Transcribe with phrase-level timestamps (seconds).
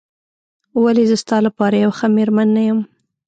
[0.83, 2.79] ولې زه ستا لپاره یوه ښه مېرمن نه یم؟